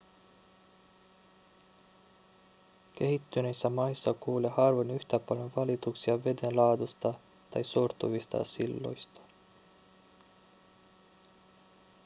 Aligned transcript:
kehittyneissä 2.95 3.69
maissa 3.69 4.13
kuulee 4.13 4.49
harvoin 4.57 4.91
yhtä 4.91 5.19
paljon 5.19 5.51
valituksia 5.55 6.23
vedenlaadusta 6.23 7.13
tai 7.53 7.63
sortuvista 7.63 8.43
silloista 8.43 9.21